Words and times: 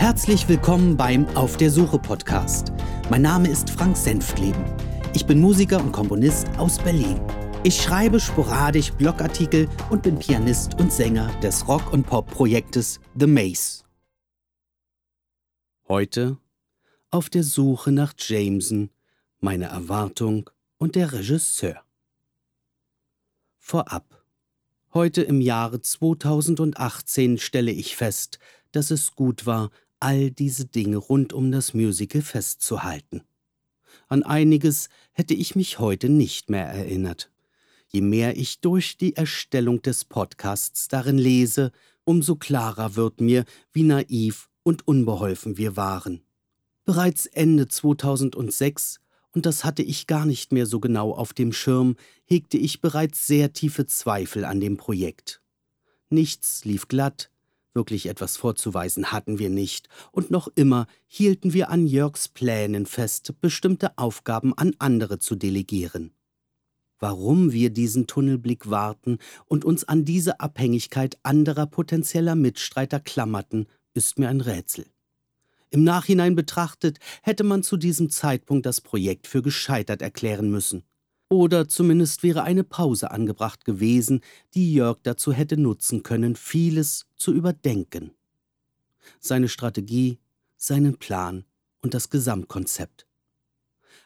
Herzlich 0.00 0.48
willkommen 0.48 0.96
beim 0.96 1.28
Auf 1.36 1.58
der 1.58 1.70
Suche 1.70 1.98
Podcast. 1.98 2.72
Mein 3.10 3.20
Name 3.20 3.50
ist 3.50 3.68
Frank 3.68 3.98
Senftleben. 3.98 4.64
Ich 5.12 5.26
bin 5.26 5.38
Musiker 5.38 5.78
und 5.78 5.92
Komponist 5.92 6.48
aus 6.56 6.78
Berlin. 6.78 7.20
Ich 7.64 7.82
schreibe 7.82 8.18
sporadisch 8.18 8.92
Blogartikel 8.92 9.68
und 9.90 10.02
bin 10.02 10.18
Pianist 10.18 10.80
und 10.80 10.90
Sänger 10.90 11.28
des 11.42 11.68
Rock- 11.68 11.92
und 11.92 12.06
Pop-Projektes 12.06 12.98
The 13.14 13.26
Maze. 13.26 13.84
Heute 15.86 16.38
auf 17.10 17.28
der 17.28 17.42
Suche 17.42 17.92
nach 17.92 18.14
Jameson, 18.16 18.88
meine 19.40 19.66
Erwartung 19.66 20.48
und 20.78 20.94
der 20.94 21.12
Regisseur. 21.12 21.84
Vorab. 23.58 24.24
Heute 24.94 25.20
im 25.20 25.42
Jahre 25.42 25.82
2018 25.82 27.36
stelle 27.36 27.70
ich 27.70 27.96
fest, 27.96 28.38
dass 28.72 28.90
es 28.90 29.14
gut 29.14 29.44
war, 29.44 29.70
all 30.00 30.30
diese 30.30 30.64
Dinge 30.64 30.96
rund 30.96 31.32
um 31.32 31.52
das 31.52 31.74
Musical 31.74 32.22
festzuhalten. 32.22 33.22
An 34.08 34.22
einiges 34.22 34.88
hätte 35.12 35.34
ich 35.34 35.54
mich 35.54 35.78
heute 35.78 36.08
nicht 36.08 36.50
mehr 36.50 36.66
erinnert. 36.66 37.30
Je 37.88 38.00
mehr 38.00 38.36
ich 38.36 38.60
durch 38.60 38.96
die 38.96 39.16
Erstellung 39.16 39.82
des 39.82 40.04
Podcasts 40.04 40.88
darin 40.88 41.18
lese, 41.18 41.72
umso 42.04 42.36
klarer 42.36 42.96
wird 42.96 43.20
mir, 43.20 43.44
wie 43.72 43.82
naiv 43.82 44.48
und 44.62 44.86
unbeholfen 44.86 45.58
wir 45.58 45.76
waren. 45.76 46.22
Bereits 46.84 47.26
Ende 47.26 47.68
2006, 47.68 49.00
und 49.32 49.46
das 49.46 49.64
hatte 49.64 49.82
ich 49.82 50.06
gar 50.06 50.26
nicht 50.26 50.52
mehr 50.52 50.66
so 50.66 50.80
genau 50.80 51.12
auf 51.12 51.32
dem 51.32 51.52
Schirm, 51.52 51.96
hegte 52.24 52.58
ich 52.58 52.80
bereits 52.80 53.26
sehr 53.26 53.52
tiefe 53.52 53.86
Zweifel 53.86 54.44
an 54.44 54.60
dem 54.60 54.76
Projekt. 54.76 55.40
Nichts 56.08 56.64
lief 56.64 56.88
glatt, 56.88 57.29
Wirklich 57.72 58.06
etwas 58.06 58.36
vorzuweisen 58.36 59.12
hatten 59.12 59.38
wir 59.38 59.48
nicht, 59.48 59.88
und 60.10 60.30
noch 60.30 60.48
immer 60.54 60.86
hielten 61.06 61.52
wir 61.52 61.70
an 61.70 61.86
Jörgs 61.86 62.28
Plänen 62.28 62.84
fest, 62.84 63.34
bestimmte 63.40 63.96
Aufgaben 63.96 64.54
an 64.54 64.74
andere 64.78 65.20
zu 65.20 65.36
delegieren. 65.36 66.12
Warum 66.98 67.52
wir 67.52 67.70
diesen 67.70 68.06
Tunnelblick 68.06 68.68
warten 68.68 69.18
und 69.46 69.64
uns 69.64 69.84
an 69.84 70.04
diese 70.04 70.40
Abhängigkeit 70.40 71.18
anderer 71.22 71.66
potenzieller 71.66 72.34
Mitstreiter 72.34 73.00
klammerten, 73.00 73.66
ist 73.94 74.18
mir 74.18 74.28
ein 74.28 74.40
Rätsel. 74.40 74.86
Im 75.70 75.84
Nachhinein 75.84 76.34
betrachtet 76.34 76.98
hätte 77.22 77.44
man 77.44 77.62
zu 77.62 77.76
diesem 77.76 78.10
Zeitpunkt 78.10 78.66
das 78.66 78.80
Projekt 78.80 79.28
für 79.28 79.40
gescheitert 79.40 80.02
erklären 80.02 80.50
müssen. 80.50 80.82
Oder 81.32 81.68
zumindest 81.68 82.24
wäre 82.24 82.42
eine 82.42 82.64
Pause 82.64 83.12
angebracht 83.12 83.64
gewesen, 83.64 84.20
die 84.54 84.74
Jörg 84.74 84.98
dazu 85.04 85.32
hätte 85.32 85.56
nutzen 85.56 86.02
können, 86.02 86.34
vieles 86.34 87.06
zu 87.14 87.32
überdenken. 87.32 88.10
Seine 89.20 89.48
Strategie, 89.48 90.18
seinen 90.56 90.98
Plan 90.98 91.44
und 91.82 91.94
das 91.94 92.10
Gesamtkonzept. 92.10 93.06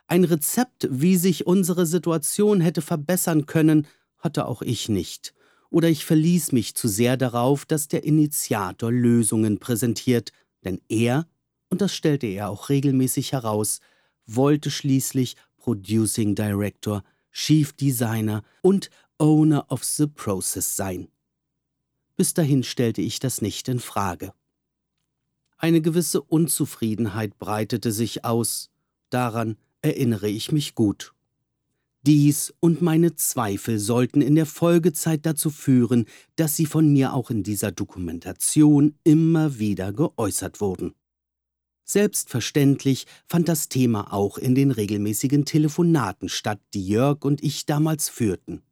Ein 0.07 0.25
Rezept, 0.25 0.87
wie 0.91 1.17
sich 1.17 1.47
unsere 1.47 1.87
Situation 1.87 2.61
hätte 2.61 2.83
verbessern 2.83 3.47
können, 3.47 3.87
hatte 4.19 4.47
auch 4.47 4.61
ich 4.61 4.91
nicht. 4.91 5.33
Oder 5.71 5.89
ich 5.89 6.05
verließ 6.05 6.53
mich 6.53 6.75
zu 6.75 6.89
sehr 6.89 7.17
darauf, 7.17 7.65
dass 7.65 7.89
der 7.89 8.05
Initiator 8.05 8.93
Lösungen 8.93 9.59
präsentiert, 9.59 10.31
denn 10.63 10.79
er, 10.91 11.27
und 11.71 11.81
das 11.81 11.95
stellte 11.95 12.27
er 12.27 12.51
auch 12.51 12.69
regelmäßig 12.69 13.33
heraus, 13.33 13.81
wollte 14.27 14.71
schließlich 14.71 15.37
Producing 15.57 16.35
Director 16.35 17.03
Chief 17.35 17.73
Designer 17.73 18.43
und 18.63 18.91
Owner 19.19 19.71
of 19.71 19.85
the 19.85 20.07
Process 20.07 20.77
sein. 20.77 21.09
Bis 22.17 22.33
dahin 22.33 22.63
stellte 22.63 23.03
ich 23.03 23.19
das 23.19 23.43
nicht 23.43 23.69
in 23.69 23.81
Frage. 23.81 24.33
Eine 25.59 25.83
gewisse 25.83 26.23
Unzufriedenheit 26.23 27.39
breitete 27.39 27.91
sich 27.91 28.25
aus, 28.25 28.71
daran 29.11 29.57
erinnere 29.83 30.29
ich 30.29 30.53
mich 30.53 30.75
gut. 30.75 31.13
Dies 32.07 32.55
und 32.61 32.83
meine 32.83 33.17
Zweifel 33.17 33.79
sollten 33.79 34.21
in 34.21 34.37
der 34.37 34.47
Folgezeit 34.47 35.27
dazu 35.27 35.51
führen, 35.51 36.05
dass 36.37 36.55
sie 36.55 36.67
von 36.67 36.93
mir 36.93 37.15
auch 37.15 37.31
in 37.31 37.43
dieser 37.43 37.73
Dokumentation 37.73 38.95
immer 39.05 39.59
wieder 39.59 39.93
geäußert 39.93 40.61
wurden. 40.61 40.95
Selbstverständlich 41.85 43.07
fand 43.27 43.49
das 43.49 43.69
Thema 43.69 44.13
auch 44.13 44.39
in 44.39 44.55
den 44.55 44.71
regelmäßigen 44.71 45.45
Telefonaten 45.45 46.29
statt, 46.29 46.61
die 46.73 46.87
Jörg 46.87 47.25
und 47.25 47.43
ich 47.43 47.67
damals 47.67 48.09
führten. 48.09 48.63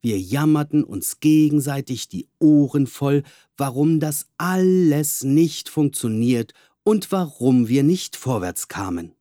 Wir 0.00 0.18
jammerten 0.18 0.84
uns 0.84 1.20
gegenseitig 1.20 2.08
die 2.08 2.28
Ohren 2.38 2.86
voll, 2.86 3.22
warum 3.56 4.00
das 4.00 4.26
alles 4.38 5.24
nicht 5.24 5.68
funktioniert 5.68 6.54
und 6.84 7.12
warum 7.12 7.68
wir 7.68 7.82
nicht 7.82 8.16
vorwärts 8.16 8.68
kamen. 8.68 9.12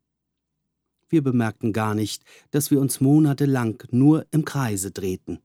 Wir 1.10 1.24
bemerkten 1.24 1.74
gar 1.74 1.96
nicht, 1.96 2.24
dass 2.52 2.70
wir 2.70 2.80
uns 2.80 3.02
monatelang 3.02 3.84
nur 3.92 4.26
im 4.32 4.46
Kreise 4.46 4.92
drehten. 4.92 5.40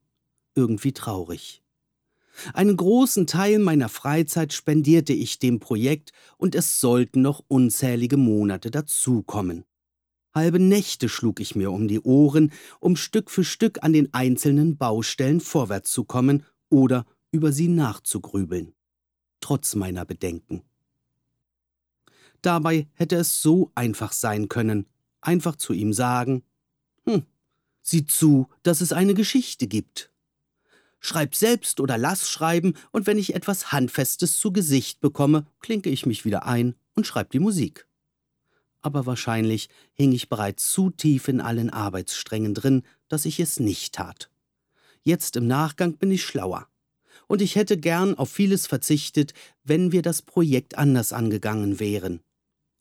Irgendwie 0.54 0.92
traurig. 0.92 1.61
Einen 2.54 2.76
großen 2.76 3.26
Teil 3.26 3.58
meiner 3.58 3.88
Freizeit 3.88 4.52
spendierte 4.52 5.12
ich 5.12 5.38
dem 5.38 5.60
Projekt 5.60 6.12
und 6.36 6.54
es 6.54 6.80
sollten 6.80 7.22
noch 7.22 7.44
unzählige 7.48 8.16
Monate 8.16 8.70
dazukommen. 8.70 9.64
Halbe 10.34 10.58
Nächte 10.58 11.08
schlug 11.08 11.40
ich 11.40 11.56
mir 11.56 11.70
um 11.70 11.88
die 11.88 12.00
Ohren, 12.00 12.52
um 12.80 12.96
Stück 12.96 13.30
für 13.30 13.44
Stück 13.44 13.82
an 13.82 13.92
den 13.92 14.12
einzelnen 14.14 14.78
Baustellen 14.78 15.40
vorwärts 15.40 15.92
zu 15.92 16.04
kommen 16.04 16.44
oder 16.70 17.04
über 17.32 17.52
sie 17.52 17.68
nachzugrübeln. 17.68 18.72
Trotz 19.40 19.74
meiner 19.74 20.04
Bedenken. 20.06 20.62
Dabei 22.40 22.88
hätte 22.94 23.16
es 23.16 23.42
so 23.42 23.70
einfach 23.74 24.12
sein 24.12 24.48
können, 24.48 24.86
einfach 25.20 25.56
zu 25.56 25.74
ihm 25.74 25.92
sagen, 25.92 26.42
hm, 27.04 27.24
sieh 27.82 28.06
zu, 28.06 28.48
dass 28.62 28.80
es 28.80 28.92
eine 28.92 29.14
Geschichte 29.14 29.66
gibt 29.66 30.11
schreib 31.02 31.34
selbst 31.34 31.80
oder 31.80 31.98
lass 31.98 32.30
schreiben, 32.30 32.74
und 32.92 33.06
wenn 33.06 33.18
ich 33.18 33.34
etwas 33.34 33.72
Handfestes 33.72 34.38
zu 34.38 34.52
Gesicht 34.52 35.00
bekomme, 35.00 35.44
klinke 35.60 35.90
ich 35.90 36.06
mich 36.06 36.24
wieder 36.24 36.46
ein 36.46 36.74
und 36.94 37.06
schreib 37.06 37.30
die 37.32 37.40
Musik. 37.40 37.86
Aber 38.80 39.04
wahrscheinlich 39.04 39.68
hing 39.92 40.12
ich 40.12 40.28
bereits 40.28 40.70
zu 40.72 40.90
tief 40.90 41.28
in 41.28 41.40
allen 41.40 41.70
Arbeitssträngen 41.70 42.54
drin, 42.54 42.82
dass 43.08 43.26
ich 43.26 43.38
es 43.38 43.60
nicht 43.60 43.94
tat. 43.94 44.30
Jetzt 45.02 45.36
im 45.36 45.46
Nachgang 45.46 45.98
bin 45.98 46.10
ich 46.10 46.24
schlauer. 46.24 46.68
Und 47.26 47.42
ich 47.42 47.56
hätte 47.56 47.76
gern 47.76 48.16
auf 48.16 48.30
vieles 48.30 48.66
verzichtet, 48.66 49.34
wenn 49.64 49.92
wir 49.92 50.02
das 50.02 50.22
Projekt 50.22 50.78
anders 50.78 51.12
angegangen 51.12 51.78
wären. 51.80 52.20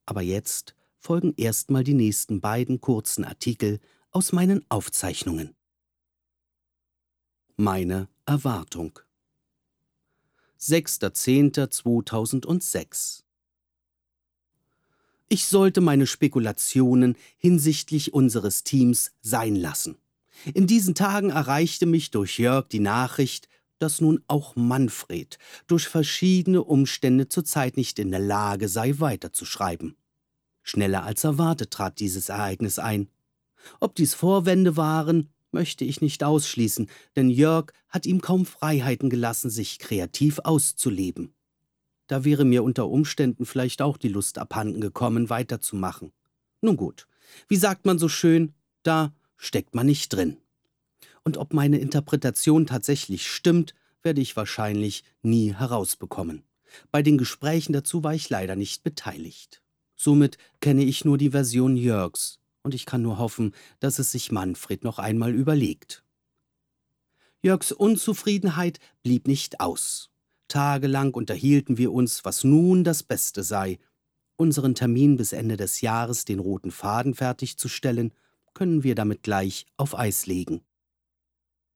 Aber 0.06 0.22
jetzt 0.22 0.76
folgen 0.98 1.34
erstmal 1.38 1.84
die 1.84 1.94
nächsten 1.94 2.42
beiden 2.42 2.82
kurzen 2.82 3.24
Artikel 3.24 3.80
aus 4.12 4.32
meinen 4.32 4.66
Aufzeichnungen 4.70 5.56
meine 7.62 8.10
Erwartung. 8.26 9.00
6.10.2006 10.60 13.22
Ich 15.30 15.46
sollte 15.46 15.80
meine 15.80 16.08
Spekulationen 16.08 17.16
hinsichtlich 17.38 18.16
unseres 18.16 18.64
Teams 18.64 19.12
sein 19.22 19.56
lassen. 19.56 20.00
In 20.56 20.66
diesen 20.66 20.96
Tagen 20.96 21.30
erreichte 21.30 21.86
mich 21.86 22.10
durch 22.10 22.40
Jörg 22.40 22.68
die 22.68 22.80
Nachricht, 22.80 23.48
dass 23.78 24.02
nun 24.02 24.24
auch 24.28 24.56
Manfred 24.56 25.38
durch 25.68 25.88
verschiedene 25.88 26.64
Umstände 26.64 27.30
zurzeit 27.30 27.78
nicht 27.78 28.00
in 28.00 28.10
der 28.10 28.22
Lage 28.22 28.70
sei, 28.70 28.96
weiterzuschreiben. 28.98 29.96
Schneller 30.64 31.04
als 31.04 31.24
erwartet 31.24 31.70
trat 31.70 32.00
dieses 32.00 32.30
Ereignis 32.30 32.80
ein. 32.80 33.08
Ob 33.80 33.94
dies 33.94 34.16
Vorwände 34.16 34.78
waren 34.78 35.30
möchte 35.52 35.86
ich 35.86 36.02
nicht 36.02 36.24
ausschließen, 36.24 36.90
denn 37.16 37.30
Jörg 37.30 37.72
hat 37.90 38.06
ihm 38.06 38.22
kaum 38.22 38.46
Freiheiten 38.46 39.10
gelassen, 39.10 39.50
sich 39.50 39.80
kreativ 39.80 40.40
auszuleben. 40.44 41.34
Da 42.08 42.26
wäre 42.26 42.46
mir 42.46 42.64
unter 42.64 42.90
Umständen 42.90 43.46
vielleicht 43.46 43.82
auch 43.82 43.98
die 43.98 44.10
Lust 44.10 44.38
abhanden 44.38 44.82
gekommen, 44.82 45.30
weiterzumachen. 45.30 46.12
Nun 46.62 46.78
gut, 46.78 47.08
wie 47.48 47.56
sagt 47.56 47.86
man 47.86 48.00
so 48.00 48.10
schön, 48.10 48.54
da 48.84 49.14
steckt 49.38 49.76
man 49.76 49.86
nicht 49.86 50.14
drin. 50.14 50.38
Und 51.24 51.38
ob 51.38 51.54
meine 51.54 51.78
Interpretation 51.78 52.66
tatsächlich 52.66 53.28
stimmt, 53.28 53.74
werde 54.04 54.22
ich 54.22 54.36
wahrscheinlich 54.36 55.04
nie 55.22 55.54
herausbekommen. 55.54 56.44
Bei 56.92 57.02
den 57.02 57.18
Gesprächen 57.18 57.74
dazu 57.74 58.04
war 58.04 58.14
ich 58.14 58.30
leider 58.30 58.56
nicht 58.56 58.84
beteiligt. 58.84 59.62
Somit 59.96 60.38
kenne 60.62 60.84
ich 60.84 61.06
nur 61.06 61.18
die 61.18 61.30
Version 61.30 61.78
Jörgs, 61.78 62.40
und 62.64 62.74
ich 62.74 62.86
kann 62.86 63.02
nur 63.02 63.18
hoffen, 63.18 63.54
dass 63.80 64.00
es 64.00 64.12
sich 64.12 64.32
Manfred 64.32 64.84
noch 64.84 65.00
einmal 65.00 65.34
überlegt. 65.34 66.04
Jörgs 67.42 67.72
Unzufriedenheit 67.72 68.80
blieb 69.04 69.28
nicht 69.28 69.60
aus. 69.60 70.10
Tagelang 70.48 71.14
unterhielten 71.14 71.78
wir 71.78 71.92
uns, 71.92 72.24
was 72.26 72.44
nun 72.44 72.84
das 72.84 73.04
Beste 73.04 73.44
sei. 73.44 73.80
Unseren 74.36 74.76
Termin 74.76 75.18
bis 75.18 75.34
Ende 75.34 75.58
des 75.58 75.82
Jahres, 75.82 76.26
den 76.26 76.40
roten 76.40 76.72
Faden 76.72 77.16
fertigzustellen, 77.16 78.14
können 78.54 78.84
wir 78.84 78.96
damit 78.96 79.24
gleich 79.24 79.66
auf 79.78 79.98
Eis 79.98 80.26
legen. 80.26 80.62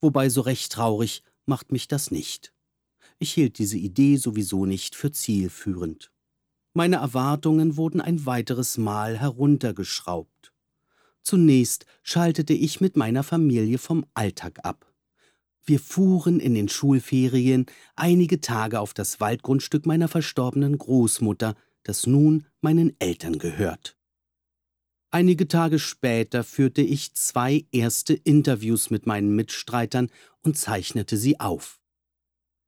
Wobei 0.02 0.30
so 0.30 0.42
recht 0.42 0.72
traurig 0.72 1.24
macht 1.46 1.72
mich 1.72 1.88
das 1.88 2.12
nicht. 2.12 2.54
Ich 3.18 3.34
hielt 3.34 3.58
diese 3.60 3.78
Idee 3.78 4.18
sowieso 4.18 4.66
nicht 4.66 4.96
für 4.96 5.12
zielführend. 5.12 6.12
Meine 6.74 6.98
Erwartungen 6.98 7.78
wurden 7.78 8.02
ein 8.02 8.26
weiteres 8.26 8.78
Mal 8.78 9.18
heruntergeschraubt. 9.18 10.52
Zunächst 11.25 11.88
schaltete 12.04 12.54
ich 12.54 12.81
mit 12.81 12.95
meiner 12.95 13.24
Familie 13.24 13.80
vom 13.80 14.06
Alltag 14.13 14.60
ab. 14.63 14.94
Wir 15.66 15.80
fuhren 15.80 16.39
in 16.39 16.54
den 16.54 16.69
Schulferien 16.69 17.66
einige 17.95 18.42
Tage 18.42 18.80
auf 18.80 18.94
das 18.94 19.19
Waldgrundstück 19.19 19.88
meiner 19.88 20.07
verstorbenen 20.07 20.77
Großmutter, 20.77 21.56
das 21.81 22.06
nun 22.06 22.45
meinen 22.62 22.95
Eltern 23.00 23.39
gehört. 23.39 23.98
Einige 25.10 25.48
Tage 25.48 25.80
später 25.80 26.44
führte 26.44 26.83
ich 26.83 27.16
zwei 27.16 27.66
erste 27.72 28.13
Interviews 28.13 28.92
mit 28.92 29.07
meinen 29.07 29.36
Mitstreitern 29.36 30.12
und 30.44 30.60
zeichnete 30.60 31.18
sie 31.18 31.39
auf. 31.39 31.81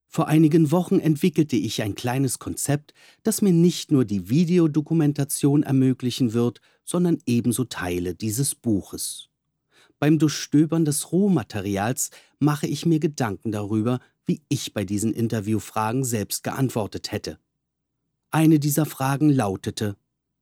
Vor 0.08 0.28
einigen 0.28 0.72
Wochen 0.72 1.00
entwickelte 1.00 1.58
ich 1.58 1.84
ein 1.84 1.94
kleines 1.94 2.40
Konzept, 2.40 2.96
das 3.22 3.44
mir 3.44 3.54
nicht 3.54 3.92
nur 3.92 4.06
die 4.06 4.30
Videodokumentation 4.30 5.62
ermöglichen 5.62 6.34
wird, 6.34 6.60
sondern 6.88 7.20
ebenso 7.26 7.66
Teile 7.66 8.16
dieses 8.16 8.56
Buches. 8.56 9.30
Beim 10.00 10.20
Durchstöbern 10.20 10.86
des 10.86 11.12
Rohmaterials 11.12 12.12
mache 12.40 12.66
ich 12.66 12.86
mir 12.86 13.00
Gedanken 13.00 13.52
darüber, 13.52 14.00
wie 14.26 14.42
ich 14.48 14.74
bei 14.74 14.86
diesen 14.86 15.14
Interviewfragen 15.14 16.06
selbst 16.06 16.44
geantwortet 16.44 17.12
hätte. 17.12 17.40
Eine 18.32 18.60
dieser 18.60 18.86
Fragen 18.86 19.30
lautete 19.30 19.98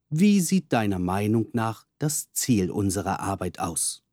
Wie 0.08 0.40
sieht 0.40 0.72
deiner 0.72 1.00
Meinung 1.00 1.48
nach 1.52 1.84
das 1.98 2.32
Ziel 2.32 2.70
unserer 2.70 3.20
Arbeit 3.20 3.58
aus? 3.58 4.04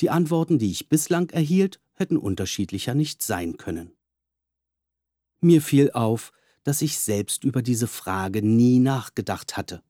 Die 0.00 0.10
Antworten, 0.10 0.58
die 0.58 0.70
ich 0.70 0.88
bislang 0.88 1.30
erhielt, 1.30 1.80
hätten 1.94 2.16
unterschiedlicher 2.16 2.94
nicht 2.94 3.22
sein 3.22 3.56
können. 3.56 3.92
Mir 5.40 5.60
fiel 5.60 5.90
auf, 5.90 6.32
dass 6.62 6.82
ich 6.82 6.98
selbst 7.00 7.42
über 7.42 7.62
diese 7.62 7.88
Frage 7.88 8.42
nie 8.42 8.78
nachgedacht 8.78 9.56
hatte. 9.56 9.82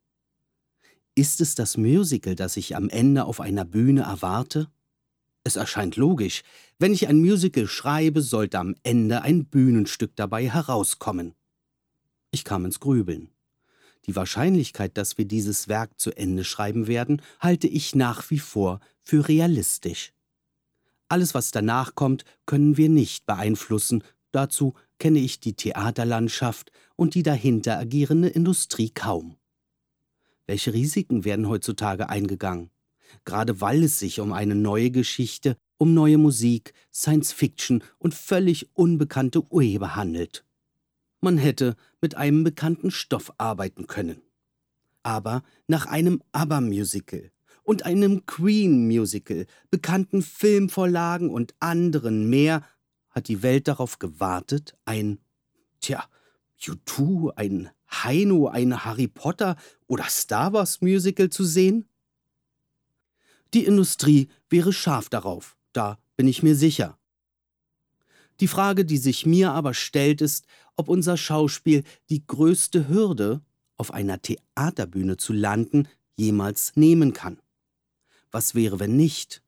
Ist 1.19 1.41
es 1.41 1.56
das 1.56 1.76
Musical, 1.76 2.37
das 2.37 2.56
ich 2.56 2.76
am 2.76 2.88
Ende 2.88 3.25
auf 3.25 3.41
einer 3.41 3.65
Bühne 3.65 4.03
erwarte? 4.03 4.69
Es 5.43 5.56
erscheint 5.56 5.97
logisch, 5.97 6.44
wenn 6.79 6.93
ich 6.93 7.09
ein 7.09 7.19
Musical 7.19 7.67
schreibe, 7.67 8.23
sollte 8.23 8.61
am 8.61 8.76
Ende 8.85 9.23
ein 9.23 9.47
Bühnenstück 9.47 10.15
dabei 10.15 10.49
herauskommen. 10.49 11.35
Ich 12.31 12.44
kam 12.44 12.65
ins 12.65 12.79
Grübeln. 12.79 13.31
Die 14.06 14.15
Wahrscheinlichkeit, 14.15 14.97
dass 14.97 15.19
wir 15.19 15.25
dieses 15.25 15.67
Werk 15.67 15.99
zu 15.99 16.17
Ende 16.17 16.44
schreiben 16.44 16.87
werden, 16.87 17.21
halte 17.41 17.67
ich 17.67 17.97
nach 17.97 18.31
wie 18.31 18.38
vor 18.38 18.79
für 19.03 19.26
realistisch. 19.26 20.12
Alles, 21.09 21.35
was 21.35 21.50
danach 21.50 21.97
kommt, 21.97 22.26
können 22.47 22.76
wir 22.76 22.91
nicht 22.91 23.26
beeinflussen, 23.26 24.05
dazu 24.31 24.75
kenne 25.00 25.19
ich 25.19 25.41
die 25.41 25.55
Theaterlandschaft 25.55 26.71
und 26.94 27.17
die 27.17 27.25
dahinter 27.25 27.76
agierende 27.76 28.29
Industrie 28.29 28.91
kaum. 28.91 29.38
Welche 30.49 30.73
Risiken 30.73 31.27
werden 31.27 31.47
heutzutage 31.47 32.09
eingegangen? 32.09 32.71
Gerade 33.27 33.61
weil 33.61 33.85
es 33.85 33.99
sich 33.99 34.19
um 34.19 34.33
eine 34.33 34.55
neue 34.55 34.91
Geschichte, 34.91 35.59
um 35.77 35.93
neue 35.93 36.17
Musik, 36.17 36.73
Science 36.93 37.33
Fiction 37.33 37.85
und 37.99 38.15
völlig 38.15 38.71
unbekannte 38.75 39.43
Urheber 39.53 39.95
handelt. 39.95 40.47
Man 41.21 41.37
hätte 41.37 41.77
mit 42.00 42.15
einem 42.15 42.45
bekannten 42.45 42.91
Stoff 42.91 43.31
arbeiten 43.37 43.87
können. 43.87 44.23
Aber 45.03 45.43
nach 45.67 45.85
einem 45.85 46.23
ABBA-Musical 46.33 47.31
und 47.62 47.85
einem 47.85 48.25
Queen-Musical, 48.25 49.45
bekannten 49.71 50.23
Filmvorlagen 50.23 51.29
und 51.29 51.55
anderen 51.61 52.31
mehr 52.31 52.65
hat 53.11 53.29
die 53.29 53.43
Welt 53.43 53.69
darauf 53.69 53.99
gewartet, 53.99 54.79
ein, 54.87 55.19
tja, 55.81 56.05
U2, 56.59 57.35
ein 57.37 57.71
Heino, 57.90 58.49
ein 58.49 58.85
Harry 58.85 59.08
Potter 59.08 59.56
oder 59.87 60.05
Star 60.05 60.52
Wars 60.52 60.81
Musical 60.81 61.31
zu 61.31 61.44
sehen? 61.44 61.88
Die 63.55 63.64
Industrie 63.64 64.29
wäre 64.50 64.73
scharf 64.73 65.08
darauf, 65.08 65.56
da 65.73 65.99
bin 66.17 66.29
ich 66.29 66.43
mir 66.43 66.55
sicher. 66.55 66.99
Die 68.40 68.49
Frage, 68.49 68.85
die 68.85 68.99
sich 68.99 69.26
mir 69.26 69.52
aber 69.52 69.75
stellt, 69.75 70.20
ist, 70.20 70.46
ob 70.76 70.88
unser 70.88 71.17
Schauspiel 71.17 71.82
die 72.08 72.25
größte 72.26 72.88
Hürde, 72.88 73.43
auf 73.76 73.93
einer 73.93 74.20
Theaterbühne 74.20 75.17
zu 75.17 75.32
landen, 75.32 75.88
jemals 76.17 76.76
nehmen 76.76 77.12
kann. 77.12 77.40
Was 78.31 78.55
wäre, 78.55 78.79
wenn 78.81 78.96
nicht? 78.96 79.43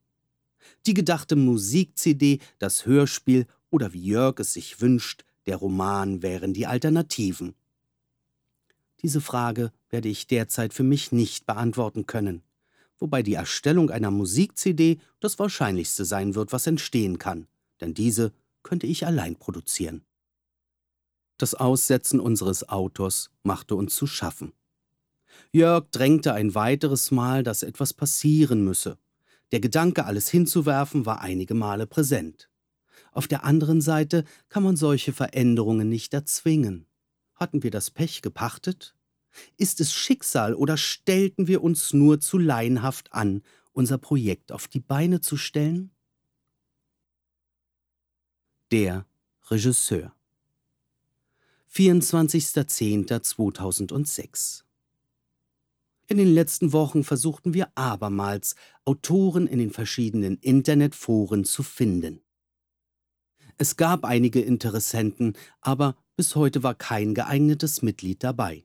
Die 0.87 0.95
gedachte 0.95 1.37
Musik-CD, 1.37 2.41
das 2.59 2.87
Hörspiel 2.87 3.47
oder 3.71 3.93
wie 3.93 4.05
Jörg 4.05 4.39
es 4.41 4.53
sich 4.53 4.81
wünscht, 4.81 5.25
der 5.47 5.57
Roman 5.57 6.23
wären 6.23 6.55
die 6.55 6.67
Alternativen. 6.67 7.55
Diese 9.03 9.21
Frage 9.21 9.73
werde 9.89 10.09
ich 10.09 10.27
derzeit 10.27 10.75
für 10.75 10.83
mich 10.83 11.13
nicht 11.13 11.47
beantworten 11.47 12.07
können, 12.07 12.43
wobei 12.99 13.23
die 13.23 13.35
Erstellung 13.35 13.91
einer 13.91 14.11
Musik-CD 14.11 14.99
das 15.21 15.39
Wahrscheinlichste 15.39 16.05
sein 16.05 16.35
wird, 16.35 16.53
was 16.53 16.67
entstehen 16.67 17.19
kann, 17.19 17.47
denn 17.81 17.95
diese 17.95 18.33
könnte 18.63 18.87
ich 18.87 19.07
allein 19.07 19.37
produzieren. 19.37 20.05
Das 21.39 21.55
Aussetzen 21.55 22.21
unseres 22.21 22.69
Autors 22.69 23.31
machte 23.43 23.75
uns 23.75 23.97
zu 23.97 24.07
schaffen. 24.07 24.53
Jörg 25.53 25.87
drängte 25.91 26.35
ein 26.35 26.55
weiteres 26.55 27.11
Mal, 27.11 27.43
dass 27.43 27.63
etwas 27.63 27.95
passieren 27.95 28.63
müsse. 28.63 28.99
Der 29.53 29.61
Gedanke, 29.61 30.05
alles 30.05 30.29
hinzuwerfen, 30.29 31.07
war 31.07 31.23
einige 31.23 31.55
Male 31.55 31.87
präsent. 31.87 32.51
Auf 33.13 33.27
der 33.27 33.45
anderen 33.45 33.81
Seite 33.81 34.25
kann 34.51 34.63
man 34.63 34.77
solche 34.77 35.15
Veränderungen 35.15 35.89
nicht 35.89 36.13
erzwingen. 36.13 36.87
Hatten 37.41 37.63
wir 37.63 37.71
das 37.71 37.91
Pech 37.91 38.21
gepachtet? 38.21 38.95
Ist 39.57 39.81
es 39.81 39.95
Schicksal 39.95 40.55
oder 40.55 40.77
stellten 40.77 41.49
wir 41.49 41.63
uns 41.63 41.95
nur 41.95 42.21
zu 42.21 42.37
laienhaft 42.37 43.15
an, 43.15 43.43
unser 43.73 43.97
Projekt 43.97 44.53
auf 44.53 44.69
die 44.69 44.81
Beine 44.81 45.23
zu 45.23 45.39
stellen? 45.39 45.91
Der 48.71 49.07
Regisseur 49.49 50.15
24.10.2006 51.73 54.65
In 56.09 56.19
den 56.19 56.35
letzten 56.35 56.75
Wochen 56.75 57.05
versuchten 57.05 57.55
wir 57.55 57.73
abermals, 57.75 58.55
Autoren 58.85 59.47
in 59.47 59.61
den 59.61 59.71
verschiedenen 59.71 60.37
Internetforen 60.37 61.45
zu 61.45 61.63
finden. 61.63 62.21
Es 63.61 63.77
gab 63.77 64.07
einige 64.07 64.41
Interessenten, 64.41 65.35
aber 65.61 65.95
bis 66.17 66.35
heute 66.35 66.63
war 66.63 66.75
kein 66.75 67.13
geeignetes 67.13 67.83
Mitglied 67.83 68.25
dabei. 68.25 68.65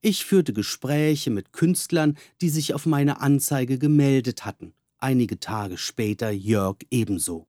Ich 0.00 0.24
führte 0.24 0.52
Gespräche 0.52 1.30
mit 1.30 1.52
Künstlern, 1.52 2.18
die 2.40 2.48
sich 2.48 2.74
auf 2.74 2.86
meine 2.86 3.20
Anzeige 3.20 3.78
gemeldet 3.78 4.44
hatten, 4.44 4.74
einige 4.98 5.38
Tage 5.38 5.78
später 5.78 6.28
Jörg 6.32 6.78
ebenso. 6.90 7.46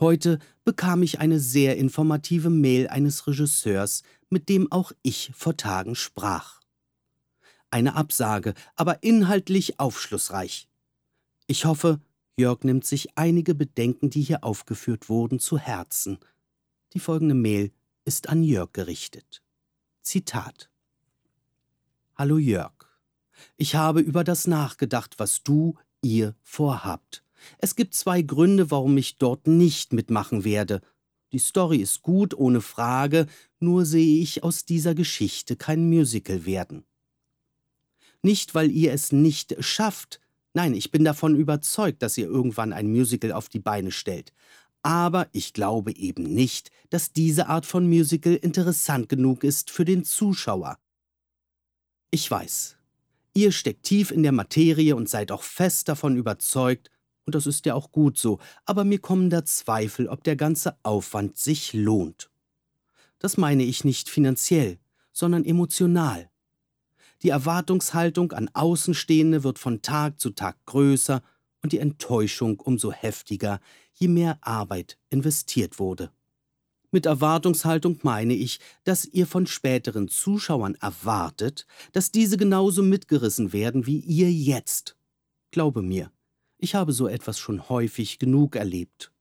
Heute 0.00 0.38
bekam 0.64 1.02
ich 1.02 1.20
eine 1.20 1.38
sehr 1.38 1.76
informative 1.76 2.48
Mail 2.48 2.88
eines 2.88 3.26
Regisseurs, 3.26 4.02
mit 4.30 4.48
dem 4.48 4.72
auch 4.72 4.92
ich 5.02 5.30
vor 5.34 5.58
Tagen 5.58 5.94
sprach. 5.94 6.62
Eine 7.70 7.96
Absage, 7.96 8.54
aber 8.76 9.02
inhaltlich 9.02 9.78
aufschlussreich. 9.78 10.70
Ich 11.46 11.66
hoffe, 11.66 12.00
Jörg 12.36 12.64
nimmt 12.64 12.84
sich 12.84 13.16
einige 13.16 13.54
Bedenken, 13.54 14.10
die 14.10 14.22
hier 14.22 14.42
aufgeführt 14.42 15.08
wurden, 15.08 15.38
zu 15.38 15.58
Herzen. 15.58 16.18
Die 16.92 16.98
folgende 16.98 17.34
Mail 17.34 17.72
ist 18.04 18.28
an 18.28 18.42
Jörg 18.42 18.72
gerichtet. 18.72 19.42
Zitat 20.02 20.68
Hallo 22.16 22.38
Jörg. 22.38 22.72
Ich 23.56 23.74
habe 23.74 24.00
über 24.00 24.24
das 24.24 24.46
nachgedacht, 24.46 25.14
was 25.18 25.42
du, 25.42 25.76
ihr 26.02 26.34
vorhabt. 26.42 27.24
Es 27.58 27.76
gibt 27.76 27.94
zwei 27.94 28.22
Gründe, 28.22 28.70
warum 28.70 28.96
ich 28.96 29.18
dort 29.18 29.46
nicht 29.46 29.92
mitmachen 29.92 30.44
werde. 30.44 30.80
Die 31.32 31.38
Story 31.38 31.78
ist 31.78 32.02
gut, 32.02 32.34
ohne 32.34 32.60
Frage, 32.60 33.26
nur 33.58 33.84
sehe 33.84 34.22
ich 34.22 34.42
aus 34.44 34.64
dieser 34.64 34.94
Geschichte 34.94 35.56
kein 35.56 35.88
Musical 35.88 36.46
werden. 36.46 36.84
Nicht, 38.22 38.54
weil 38.54 38.70
ihr 38.70 38.92
es 38.92 39.12
nicht 39.12 39.56
schafft, 39.58 40.20
Nein, 40.54 40.74
ich 40.74 40.92
bin 40.92 41.04
davon 41.04 41.34
überzeugt, 41.34 42.00
dass 42.00 42.16
ihr 42.16 42.26
irgendwann 42.26 42.72
ein 42.72 42.88
Musical 42.88 43.32
auf 43.32 43.48
die 43.48 43.58
Beine 43.58 43.90
stellt. 43.90 44.32
Aber 44.82 45.28
ich 45.32 45.52
glaube 45.52 45.96
eben 45.96 46.22
nicht, 46.22 46.70
dass 46.90 47.12
diese 47.12 47.48
Art 47.48 47.66
von 47.66 47.88
Musical 47.88 48.34
interessant 48.34 49.08
genug 49.08 49.42
ist 49.42 49.70
für 49.70 49.84
den 49.84 50.04
Zuschauer. 50.04 50.78
Ich 52.12 52.30
weiß, 52.30 52.76
ihr 53.32 53.50
steckt 53.50 53.82
tief 53.82 54.12
in 54.12 54.22
der 54.22 54.30
Materie 54.30 54.94
und 54.94 55.08
seid 55.08 55.32
auch 55.32 55.42
fest 55.42 55.88
davon 55.88 56.16
überzeugt, 56.16 56.90
und 57.26 57.34
das 57.34 57.46
ist 57.46 57.66
ja 57.66 57.74
auch 57.74 57.90
gut 57.90 58.18
so, 58.18 58.38
aber 58.66 58.84
mir 58.84 59.00
kommen 59.00 59.30
da 59.30 59.44
Zweifel, 59.44 60.08
ob 60.08 60.22
der 60.22 60.36
ganze 60.36 60.76
Aufwand 60.84 61.38
sich 61.38 61.72
lohnt. 61.72 62.30
Das 63.18 63.38
meine 63.38 63.64
ich 63.64 63.82
nicht 63.82 64.08
finanziell, 64.10 64.78
sondern 65.12 65.44
emotional. 65.44 66.30
Die 67.24 67.30
Erwartungshaltung 67.30 68.32
an 68.32 68.50
Außenstehende 68.52 69.44
wird 69.44 69.58
von 69.58 69.80
Tag 69.80 70.20
zu 70.20 70.30
Tag 70.30 70.58
größer 70.66 71.22
und 71.62 71.72
die 71.72 71.78
Enttäuschung 71.78 72.60
umso 72.60 72.92
heftiger, 72.92 73.60
je 73.94 74.08
mehr 74.08 74.36
Arbeit 74.42 74.98
investiert 75.08 75.78
wurde. 75.78 76.10
Mit 76.90 77.06
Erwartungshaltung 77.06 77.98
meine 78.02 78.34
ich, 78.34 78.60
dass 78.84 79.06
ihr 79.06 79.26
von 79.26 79.46
späteren 79.46 80.08
Zuschauern 80.08 80.74
erwartet, 80.74 81.66
dass 81.92 82.12
diese 82.12 82.36
genauso 82.36 82.82
mitgerissen 82.82 83.54
werden 83.54 83.86
wie 83.86 84.00
ihr 84.00 84.30
jetzt. 84.30 84.94
Glaube 85.50 85.80
mir, 85.80 86.12
ich 86.58 86.74
habe 86.74 86.92
so 86.92 87.08
etwas 87.08 87.38
schon 87.38 87.70
häufig 87.70 88.18
genug 88.18 88.54
erlebt. 88.54 89.12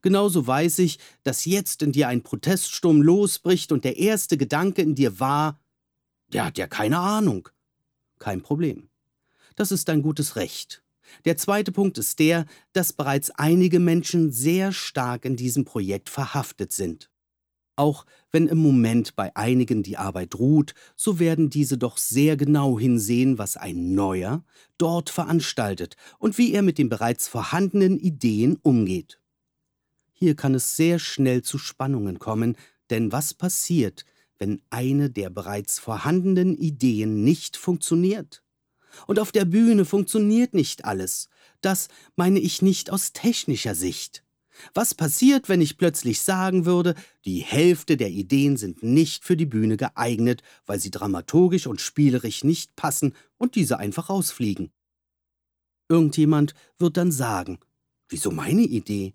Genauso 0.00 0.46
weiß 0.46 0.78
ich, 0.78 0.98
dass 1.24 1.44
jetzt 1.44 1.82
in 1.82 1.92
dir 1.92 2.08
ein 2.08 2.22
Proteststurm 2.22 3.02
losbricht 3.02 3.70
und 3.70 3.84
der 3.84 3.98
erste 3.98 4.38
Gedanke 4.38 4.80
in 4.80 4.94
dir 4.94 5.20
war, 5.20 5.60
der 6.32 6.46
hat 6.46 6.58
ja 6.58 6.66
keine 6.66 6.98
Ahnung. 6.98 7.48
Kein 8.18 8.42
Problem. 8.42 8.88
Das 9.56 9.70
ist 9.70 9.88
dein 9.88 10.02
gutes 10.02 10.36
Recht. 10.36 10.82
Der 11.24 11.36
zweite 11.36 11.72
Punkt 11.72 11.98
ist 11.98 12.18
der, 12.18 12.46
dass 12.72 12.92
bereits 12.92 13.30
einige 13.30 13.78
Menschen 13.78 14.32
sehr 14.32 14.72
stark 14.72 15.24
in 15.24 15.36
diesem 15.36 15.64
Projekt 15.64 16.08
verhaftet 16.08 16.72
sind. 16.72 17.10
Auch 17.76 18.06
wenn 18.30 18.46
im 18.46 18.58
Moment 18.58 19.16
bei 19.16 19.34
einigen 19.34 19.82
die 19.82 19.96
Arbeit 19.96 20.36
ruht, 20.36 20.74
so 20.96 21.18
werden 21.18 21.50
diese 21.50 21.76
doch 21.76 21.98
sehr 21.98 22.36
genau 22.36 22.78
hinsehen, 22.78 23.36
was 23.38 23.56
ein 23.56 23.94
Neuer 23.94 24.44
dort 24.78 25.10
veranstaltet 25.10 25.96
und 26.18 26.38
wie 26.38 26.52
er 26.52 26.62
mit 26.62 26.78
den 26.78 26.88
bereits 26.88 27.26
vorhandenen 27.26 27.98
Ideen 27.98 28.58
umgeht. 28.62 29.20
Hier 30.12 30.36
kann 30.36 30.54
es 30.54 30.76
sehr 30.76 31.00
schnell 31.00 31.42
zu 31.42 31.58
Spannungen 31.58 32.20
kommen, 32.20 32.56
denn 32.90 33.10
was 33.10 33.34
passiert, 33.34 34.04
wenn 34.38 34.62
eine 34.70 35.10
der 35.10 35.30
bereits 35.30 35.78
vorhandenen 35.78 36.56
Ideen 36.56 37.24
nicht 37.24 37.56
funktioniert? 37.56 38.42
Und 39.06 39.18
auf 39.18 39.32
der 39.32 39.44
Bühne 39.44 39.84
funktioniert 39.84 40.54
nicht 40.54 40.84
alles. 40.84 41.28
Das 41.60 41.88
meine 42.16 42.38
ich 42.38 42.62
nicht 42.62 42.90
aus 42.90 43.12
technischer 43.12 43.74
Sicht. 43.74 44.24
Was 44.72 44.94
passiert, 44.94 45.48
wenn 45.48 45.60
ich 45.60 45.78
plötzlich 45.78 46.20
sagen 46.20 46.64
würde, 46.64 46.94
die 47.24 47.40
Hälfte 47.40 47.96
der 47.96 48.10
Ideen 48.10 48.56
sind 48.56 48.82
nicht 48.82 49.24
für 49.24 49.36
die 49.36 49.46
Bühne 49.46 49.76
geeignet, 49.76 50.42
weil 50.64 50.78
sie 50.78 50.90
dramaturgisch 50.90 51.66
und 51.66 51.80
spielerisch 51.80 52.44
nicht 52.44 52.76
passen 52.76 53.14
und 53.36 53.56
diese 53.56 53.78
einfach 53.78 54.10
rausfliegen? 54.10 54.70
Irgendjemand 55.88 56.54
wird 56.78 56.96
dann 56.96 57.12
sagen, 57.12 57.58
wieso 58.08 58.30
meine 58.30 58.62
Idee? 58.62 59.14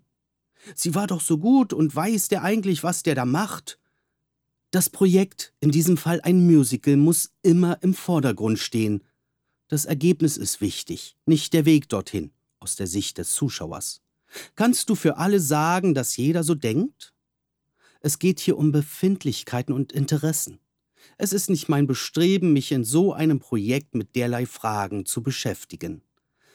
Sie 0.74 0.94
war 0.94 1.06
doch 1.06 1.22
so 1.22 1.38
gut 1.38 1.72
und 1.72 1.94
weiß 1.96 2.28
der 2.28 2.42
eigentlich, 2.42 2.82
was 2.82 3.02
der 3.02 3.14
da 3.14 3.24
macht? 3.24 3.79
Das 4.70 4.88
Projekt, 4.88 5.52
in 5.58 5.72
diesem 5.72 5.96
Fall 5.96 6.20
ein 6.20 6.46
Musical, 6.46 6.96
muss 6.96 7.32
immer 7.42 7.82
im 7.82 7.92
Vordergrund 7.92 8.60
stehen. 8.60 9.02
Das 9.66 9.84
Ergebnis 9.84 10.36
ist 10.36 10.60
wichtig, 10.60 11.16
nicht 11.26 11.52
der 11.54 11.64
Weg 11.64 11.88
dorthin, 11.88 12.30
aus 12.60 12.76
der 12.76 12.86
Sicht 12.86 13.18
des 13.18 13.32
Zuschauers. 13.32 14.00
Kannst 14.54 14.88
du 14.88 14.94
für 14.94 15.16
alle 15.16 15.40
sagen, 15.40 15.92
dass 15.92 16.16
jeder 16.16 16.44
so 16.44 16.54
denkt? 16.54 17.12
Es 18.00 18.20
geht 18.20 18.38
hier 18.38 18.56
um 18.56 18.70
Befindlichkeiten 18.70 19.74
und 19.74 19.90
Interessen. 19.90 20.60
Es 21.18 21.32
ist 21.32 21.50
nicht 21.50 21.68
mein 21.68 21.88
Bestreben, 21.88 22.52
mich 22.52 22.70
in 22.70 22.84
so 22.84 23.12
einem 23.12 23.40
Projekt 23.40 23.96
mit 23.96 24.14
derlei 24.14 24.46
Fragen 24.46 25.04
zu 25.04 25.20
beschäftigen. 25.20 26.02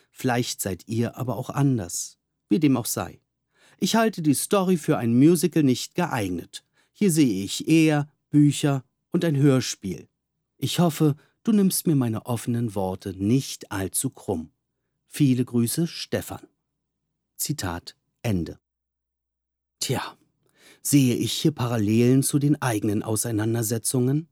Vielleicht 0.10 0.62
seid 0.62 0.88
ihr 0.88 1.18
aber 1.18 1.36
auch 1.36 1.50
anders, 1.50 2.18
wie 2.48 2.60
dem 2.60 2.78
auch 2.78 2.86
sei. 2.86 3.20
Ich 3.78 3.98
halte 3.98 4.22
die 4.22 4.36
Story 4.36 4.78
für 4.78 4.98
ein 4.98 5.20
Musical 5.20 5.64
nicht 5.64 5.96
geeignet. 5.96 6.64
Hier 6.98 7.12
sehe 7.12 7.44
ich 7.44 7.68
eher 7.68 8.10
Bücher 8.32 8.84
und 9.12 9.24
ein 9.24 9.38
Hörspiel. 9.38 10.08
Ich 10.58 10.80
hoffe, 10.80 11.16
Du 11.46 11.52
nimmst 11.52 11.86
mir 11.86 11.96
meine 11.96 12.26
offenen 12.26 12.74
Worte 12.74 13.14
nicht 13.14 13.72
allzu 13.72 14.10
krumm. 14.10 14.50
Viele 15.06 15.46
Grüße, 15.46 15.86
Stefan. 15.86 16.42
Zitat 17.36 17.96
Ende. 18.24 18.60
Tja, 19.80 20.18
sehe 20.82 21.14
ich 21.14 21.34
hier 21.34 21.52
Parallelen 21.52 22.24
zu 22.24 22.40
den 22.40 22.60
eigenen 22.64 23.04
Auseinandersetzungen? 23.04 24.28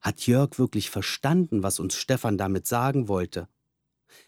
Hat 0.00 0.24
Jörg 0.28 0.56
wirklich 0.60 0.88
verstanden, 0.88 1.64
was 1.64 1.80
uns 1.80 1.96
Stefan 1.96 2.38
damit 2.38 2.68
sagen 2.68 3.08
wollte? 3.08 3.48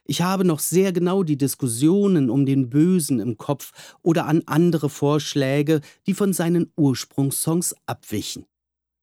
Ich 0.05 0.23
habe 0.23 0.45
noch 0.45 0.61
sehr 0.61 0.93
genau 0.93 1.23
die 1.23 1.37
Diskussionen 1.37 2.31
um 2.31 2.47
den 2.47 2.71
Bösen 2.71 3.21
im 3.21 3.37
Kopf 3.37 3.73
oder 4.03 4.27
an 4.27 4.43
andere 4.47 4.89
Vorschläge, 4.89 5.81
die 6.07 6.15
von 6.15 6.33
seinen 6.33 6.73
Ursprungssongs 6.77 7.75
abwichen. 7.87 8.47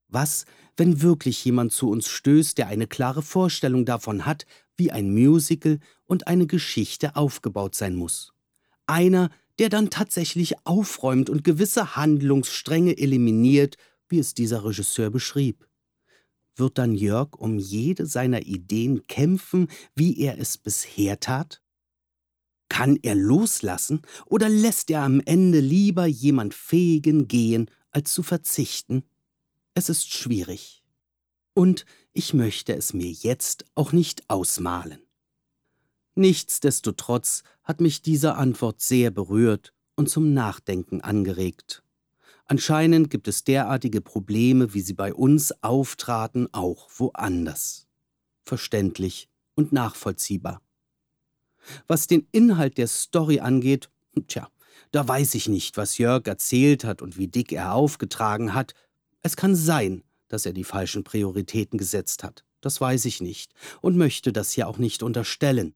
Was, 0.07 0.45
wenn 0.77 1.01
wirklich 1.01 1.43
jemand 1.43 1.71
zu 1.71 1.89
uns 1.89 2.07
stößt, 2.07 2.57
der 2.57 2.67
eine 2.67 2.87
klare 2.87 3.21
Vorstellung 3.21 3.85
davon 3.85 4.25
hat, 4.25 4.45
wie 4.77 4.91
ein 4.91 5.13
Musical 5.13 5.79
und 6.05 6.27
eine 6.27 6.47
Geschichte 6.47 7.15
aufgebaut 7.15 7.75
sein 7.75 7.95
muss. 7.95 8.33
Einer, 8.85 9.29
der 9.59 9.69
dann 9.69 9.89
tatsächlich 9.89 10.55
aufräumt 10.65 11.29
und 11.29 11.43
gewisse 11.43 11.95
Handlungsstränge 11.95 12.97
eliminiert, 12.97 13.77
wie 14.07 14.19
es 14.19 14.33
dieser 14.33 14.65
Regisseur 14.65 15.09
beschrieb. 15.09 15.65
Wird 16.55 16.77
dann 16.77 16.93
Jörg 16.93 17.35
um 17.35 17.57
jede 17.57 18.05
seiner 18.05 18.43
Ideen 18.43 19.07
kämpfen, 19.07 19.67
wie 19.95 20.19
er 20.19 20.39
es 20.39 20.57
bisher 20.57 21.19
tat? 21.19 21.61
Kann 22.69 22.97
er 23.01 23.15
loslassen 23.15 24.01
oder 24.25 24.49
lässt 24.49 24.89
er 24.89 25.01
am 25.03 25.21
Ende 25.25 25.59
lieber 25.59 26.05
jemand 26.05 26.53
Fähigen 26.53 27.27
gehen, 27.27 27.69
als 27.91 28.13
zu 28.13 28.23
verzichten? 28.23 29.03
Es 29.73 29.89
ist 29.89 30.11
schwierig. 30.11 30.83
Und 31.53 31.85
ich 32.13 32.33
möchte 32.33 32.75
es 32.75 32.93
mir 32.93 33.11
jetzt 33.11 33.65
auch 33.75 33.91
nicht 33.91 34.29
ausmalen. 34.29 34.99
Nichtsdestotrotz 36.15 37.43
hat 37.63 37.81
mich 37.81 38.01
diese 38.01 38.35
Antwort 38.35 38.81
sehr 38.81 39.09
berührt 39.09 39.73
und 39.95 40.09
zum 40.09 40.33
Nachdenken 40.33 41.01
angeregt. 41.01 41.82
Anscheinend 42.53 43.09
gibt 43.09 43.27
es 43.27 43.43
derartige 43.43 43.99
Probleme, 43.99 44.75
wie 44.75 44.81
sie 44.81 44.93
bei 44.93 45.11
uns 45.11 45.51
auftraten, 45.63 46.47
auch 46.53 46.87
woanders. 46.97 47.87
Verständlich 48.43 49.27
und 49.55 49.73
nachvollziehbar. 49.73 50.61
Was 51.87 52.05
den 52.05 52.27
Inhalt 52.31 52.77
der 52.77 52.85
Story 52.85 53.39
angeht, 53.39 53.89
tja, 54.27 54.49
da 54.91 55.07
weiß 55.07 55.33
ich 55.33 55.49
nicht, 55.49 55.77
was 55.77 55.97
Jörg 55.97 56.27
erzählt 56.27 56.83
hat 56.83 57.01
und 57.01 57.17
wie 57.17 57.27
dick 57.27 57.51
er 57.51 57.73
aufgetragen 57.73 58.53
hat, 58.53 58.75
es 59.23 59.35
kann 59.35 59.55
sein, 59.55 60.03
dass 60.27 60.45
er 60.45 60.53
die 60.53 60.63
falschen 60.63 61.03
Prioritäten 61.03 61.79
gesetzt 61.79 62.23
hat, 62.23 62.45
das 62.61 62.79
weiß 62.79 63.05
ich 63.05 63.19
nicht 63.19 63.51
und 63.81 63.97
möchte 63.97 64.31
das 64.31 64.51
hier 64.51 64.67
auch 64.67 64.77
nicht 64.77 65.01
unterstellen. 65.01 65.73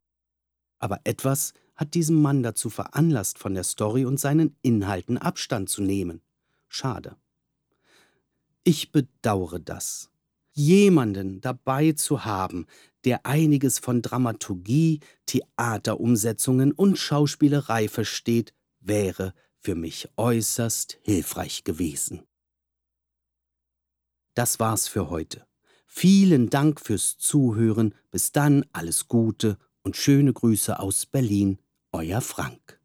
Aber 0.78 1.00
etwas 1.06 1.54
hat 1.76 1.96
diesen 1.96 2.22
Mann 2.22 2.44
dazu 2.44 2.70
veranlasst, 2.70 3.40
von 3.40 3.56
der 3.56 3.64
Story 3.64 4.06
und 4.06 4.20
seinen 4.20 4.56
Inhalten 4.62 5.18
Abstand 5.18 5.70
zu 5.70 5.82
nehmen. 5.82 6.22
Schade. 6.68 7.16
Ich 8.64 8.92
bedauere 8.92 9.60
das. 9.60 10.10
Jemanden 10.52 11.40
dabei 11.40 11.92
zu 11.92 12.26
haben, 12.26 12.66
der 13.06 13.26
einiges 13.26 13.80
von 13.80 14.02
Dramaturgie, 14.02 15.00
Theaterumsetzungen 15.26 16.72
und 16.72 16.98
Schauspielerei 16.98 17.88
versteht, 17.88 18.54
wäre 18.80 19.34
für 19.60 19.76
mich 19.76 20.10
äußerst 20.18 21.00
hilfreich 21.04 21.64
gewesen. 21.64 22.24
Das 24.34 24.60
war's 24.60 24.88
für 24.88 25.10
heute. 25.10 25.48
Vielen 25.88 26.50
Dank 26.50 26.80
fürs 26.80 27.18
Zuhören. 27.18 27.96
Bis 28.12 28.32
dann 28.32 28.66
alles 28.72 29.08
Gute 29.08 29.58
und 29.82 29.96
schöne 29.96 30.34
Grüße 30.34 30.80
aus 30.80 31.06
Berlin. 31.06 31.60
Euer 31.92 32.22
Frank. 32.22 32.77